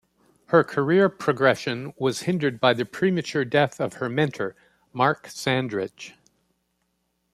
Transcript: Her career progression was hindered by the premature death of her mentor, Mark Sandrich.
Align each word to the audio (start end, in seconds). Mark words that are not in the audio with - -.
Her 0.47 0.63
career 0.63 1.09
progression 1.09 1.93
was 1.95 2.21
hindered 2.23 2.59
by 2.59 2.73
the 2.73 2.85
premature 2.85 3.45
death 3.45 3.79
of 3.79 3.93
her 4.01 4.09
mentor, 4.09 4.55
Mark 4.93 5.27
Sandrich. 5.27 6.15